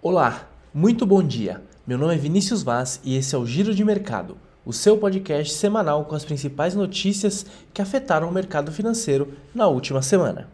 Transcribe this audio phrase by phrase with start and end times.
[0.00, 1.60] Olá, muito bom dia.
[1.84, 5.52] Meu nome é Vinícius Vaz e esse é o Giro de Mercado, o seu podcast
[5.54, 10.48] semanal com as principais notícias que afetaram o mercado financeiro na última semana.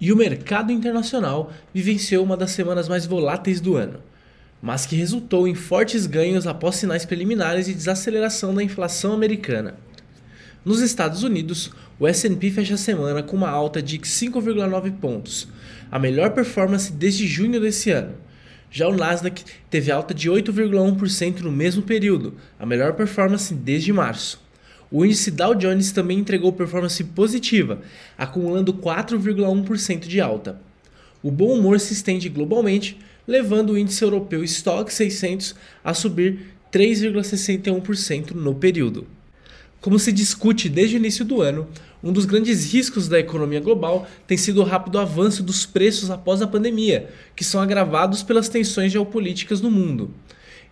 [0.00, 4.00] E o mercado internacional vivenciou uma das semanas mais voláteis do ano,
[4.62, 9.74] mas que resultou em fortes ganhos após sinais preliminares de desaceleração da inflação americana.
[10.64, 15.48] Nos Estados Unidos, o S&P fecha a semana com uma alta de 5,9 pontos,
[15.90, 18.14] a melhor performance desde junho desse ano.
[18.70, 24.40] Já o Nasdaq teve alta de 8,1% no mesmo período, a melhor performance desde março.
[24.88, 27.80] O índice Dow Jones também entregou performance positiva,
[28.16, 30.60] acumulando 4,1% de alta.
[31.24, 38.30] O bom humor se estende globalmente, levando o índice europeu Stock 600 a subir 3,61%
[38.30, 39.08] no período.
[39.82, 41.66] Como se discute desde o início do ano,
[42.04, 46.40] um dos grandes riscos da economia global tem sido o rápido avanço dos preços após
[46.40, 50.14] a pandemia, que são agravados pelas tensões geopolíticas no mundo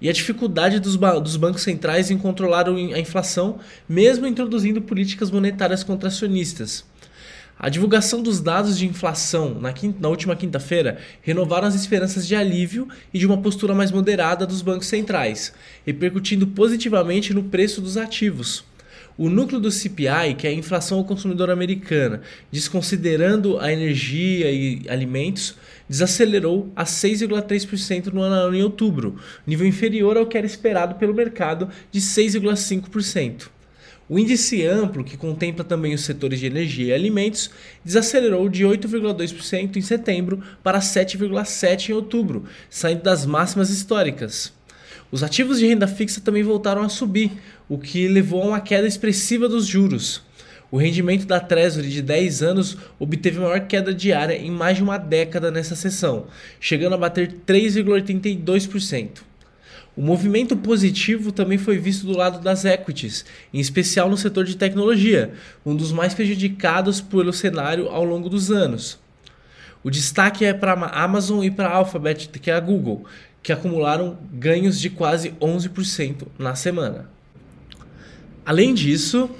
[0.00, 3.58] e a dificuldade dos, ba dos bancos centrais em controlar a inflação,
[3.88, 6.84] mesmo introduzindo políticas monetárias contracionistas.
[7.58, 12.34] A divulgação dos dados de inflação na, quinta, na última quinta-feira renovaram as esperanças de
[12.36, 15.52] alívio e de uma postura mais moderada dos bancos centrais,
[15.84, 18.69] repercutindo positivamente no preço dos ativos.
[19.20, 24.80] O núcleo do CPI, que é a inflação ao consumidor americana, desconsiderando a energia e
[24.88, 31.12] alimentos, desacelerou a 6,3% no ano em outubro, nível inferior ao que era esperado pelo
[31.12, 33.48] mercado de 6,5%.
[34.08, 37.50] O índice amplo, que contempla também os setores de energia e alimentos,
[37.84, 44.58] desacelerou de 8,2% em setembro para 7,7% em outubro, saindo das máximas históricas.
[45.12, 47.32] Os ativos de renda fixa também voltaram a subir,
[47.68, 50.22] o que levou a uma queda expressiva dos juros.
[50.70, 54.98] O rendimento da Treasury de 10 anos obteve maior queda diária em mais de uma
[54.98, 56.28] década nessa sessão,
[56.60, 59.22] chegando a bater 3,82%.
[59.96, 64.56] O movimento positivo também foi visto do lado das equities, em especial no setor de
[64.56, 65.32] tecnologia,
[65.66, 69.00] um dos mais prejudicados pelo cenário ao longo dos anos.
[69.82, 73.06] O destaque é para a Amazon e para a Alphabet, que é a Google,
[73.42, 77.08] que acumularam ganhos de quase 11% na semana.
[78.44, 79.30] Além disso,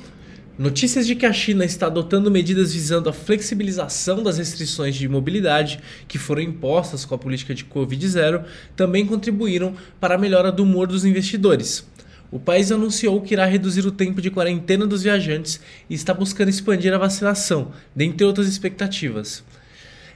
[0.58, 5.80] notícias de que a China está adotando medidas visando a flexibilização das restrições de mobilidade
[6.06, 8.44] que foram impostas com a política de Covid-0
[8.76, 11.86] também contribuíram para a melhora do humor dos investidores.
[12.30, 16.48] O país anunciou que irá reduzir o tempo de quarentena dos viajantes e está buscando
[16.48, 19.42] expandir a vacinação, dentre outras expectativas.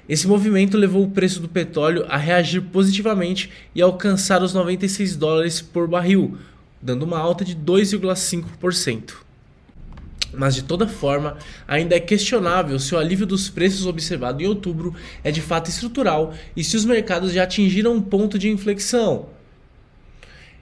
[0.08, 5.62] Esse movimento levou o preço do petróleo a reagir positivamente e alcançar os 96 dólares
[5.62, 6.36] por barril,
[6.80, 9.14] dando uma alta de 2,5%.
[10.36, 14.94] Mas de toda forma, ainda é questionável se o alívio dos preços observado em outubro
[15.22, 19.26] é de fato estrutural e se os mercados já atingiram um ponto de inflexão.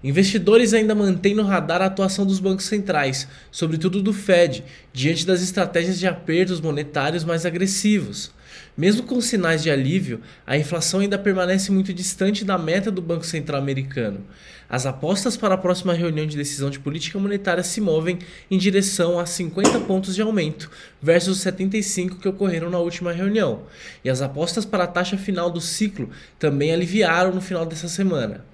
[0.04, 5.42] Investidores ainda mantêm no radar a atuação dos bancos centrais, sobretudo do Fed, diante das
[5.42, 8.32] estratégias de apertos monetários mais agressivos.
[8.76, 13.24] Mesmo com sinais de alívio, a inflação ainda permanece muito distante da meta do Banco
[13.24, 14.24] Central americano.
[14.68, 18.18] As apostas para a próxima reunião de decisão de política monetária se movem
[18.50, 20.70] em direção a 50 pontos de aumento,
[21.00, 23.62] versus os 75 que ocorreram na última reunião.
[24.02, 28.44] E as apostas para a taxa final do ciclo também aliviaram no final dessa semana.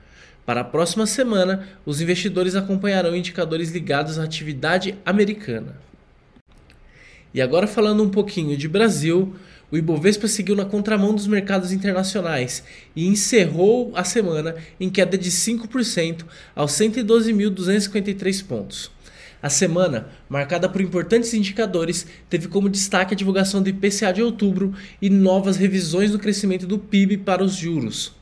[0.48, 5.76] Para a próxima semana, os investidores acompanharão indicadores ligados à atividade americana.
[7.34, 9.36] E agora falando um pouquinho de Brasil,
[9.70, 12.64] o Ibovespa seguiu na contramão dos mercados internacionais
[12.96, 16.24] e encerrou a semana em queda de 5%
[16.56, 18.90] aos 112.253 pontos.
[19.42, 24.72] A semana, marcada por importantes indicadores, teve como destaque a divulgação do IPCA de outubro
[25.02, 28.16] e novas revisões do crescimento do PIB para os juros.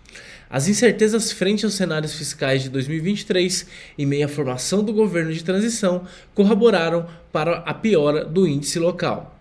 [0.49, 3.67] As incertezas frente aos cenários fiscais de 2023,
[3.99, 9.37] em meio à formação do governo de transição, corroboraram para a piora do índice local.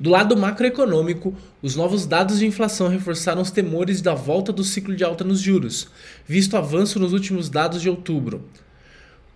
[0.00, 4.94] Do lado macroeconômico, os novos dados de inflação reforçaram os temores da volta do ciclo
[4.94, 5.88] de alta nos juros,
[6.24, 8.44] visto avanço nos últimos dados de outubro.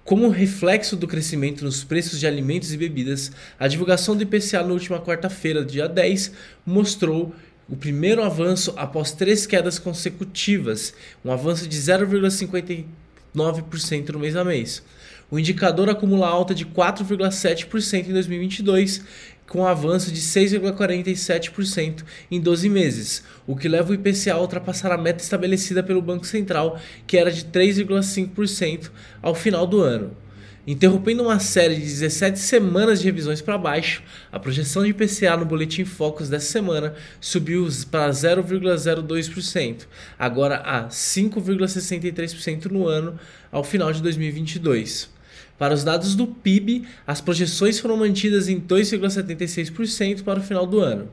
[0.04, 4.72] Como reflexo do crescimento nos preços de alimentos e bebidas, a divulgação do IPCA na
[4.72, 6.32] última quarta-feira, dia 10,
[6.64, 7.34] mostrou
[7.72, 10.92] o primeiro avanço após três quedas consecutivas,
[11.24, 14.82] um avanço de 0,59% no mês a mês.
[15.30, 19.02] O indicador acumula alta de 4,7% em 2022,
[19.48, 24.98] com avanço de 6,47% em 12 meses, o que leva o IPCA a ultrapassar a
[24.98, 28.90] meta estabelecida pelo Banco Central, que era de 3,5%
[29.22, 30.14] ao final do ano.
[30.64, 34.00] Interrompendo uma série de 17 semanas de revisões para baixo,
[34.30, 42.66] a projeção de IPCA no Boletim Focus dessa semana subiu para 0,02%, agora a 5,63%
[42.66, 43.18] no ano
[43.50, 45.10] ao final de 2022.
[45.58, 50.78] Para os dados do PIB, as projeções foram mantidas em 2,76% para o final do
[50.78, 51.08] ano.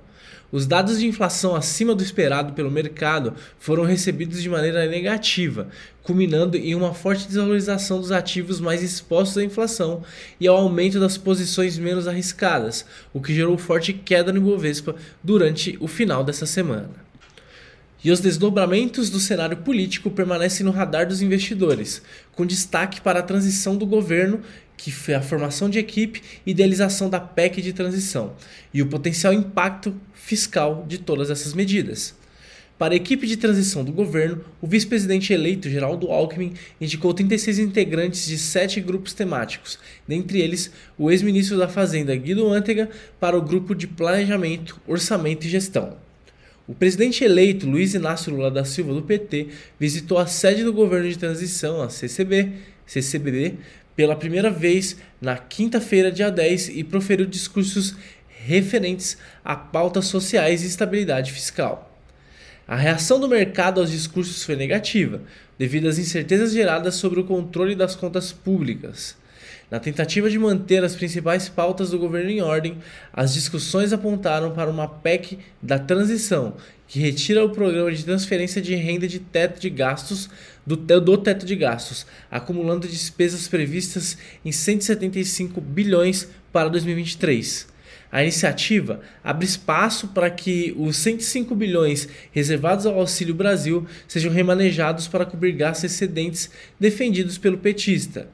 [0.52, 5.68] Os dados de inflação acima do esperado pelo mercado foram recebidos de maneira negativa,
[6.02, 10.04] culminando em uma forte desvalorização dos ativos mais expostos à inflação
[10.40, 15.78] e ao aumento das posições menos arriscadas, o que gerou forte queda no Ibovespa durante
[15.80, 16.90] o final dessa semana.
[18.04, 22.02] E os desdobramentos do cenário político permanecem no radar dos investidores,
[22.32, 24.40] com destaque para a transição do governo,
[24.80, 28.34] que foi a formação de equipe e idealização da PEC de transição,
[28.74, 32.16] e o potencial impacto fiscal de todas essas medidas.
[32.78, 38.26] Para a equipe de transição do governo, o vice-presidente eleito Geraldo Alckmin indicou 36 integrantes
[38.26, 39.78] de sete grupos temáticos,
[40.08, 42.90] dentre eles o ex-ministro da Fazenda Guido Mantega
[43.20, 45.98] para o grupo de Planejamento, Orçamento e Gestão.
[46.66, 49.48] O presidente eleito Luiz Inácio Lula da Silva do PT
[49.78, 52.54] visitou a sede do governo de transição, a CCB,
[52.86, 53.58] CCBB,
[54.00, 57.98] pela primeira vez na quinta-feira, dia 10, e proferiu discursos
[58.46, 61.94] referentes a pautas sociais e estabilidade fiscal.
[62.66, 65.22] A reação do mercado aos discursos foi negativa,
[65.58, 69.18] devido às incertezas geradas sobre o controle das contas públicas.
[69.72, 72.78] Na tentativa de manter as principais pautas do governo em ordem,
[73.14, 76.56] as discussões apontaram para uma PEC da transição,
[76.88, 80.28] que retira o programa de transferência de renda de teto de gastos
[80.66, 87.68] do, do teto de gastos, acumulando despesas previstas em 175 bilhões para 2023.
[88.12, 95.08] A iniciativa abre espaço para que os 105 bilhões reservados ao Auxílio Brasil sejam remanejados
[95.08, 96.50] para cobrir gastos excedentes
[96.80, 98.28] defendidos pelo petista.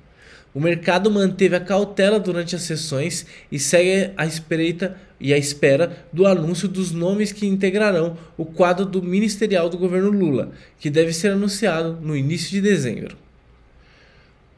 [0.56, 6.06] O mercado manteve a cautela durante as sessões e segue à espreita e à espera
[6.13, 11.12] do anúncio dos nomes que integrarão o quadro do ministerial do governo Lula, que deve
[11.12, 13.18] ser anunciado no início de dezembro.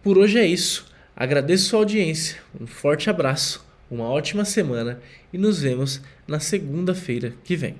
[0.04, 0.86] Por hoje é isso.
[1.16, 5.02] Agradeço sua audiência, um forte abraço, uma ótima semana
[5.34, 7.76] e nos vemos na segunda-feira que vem.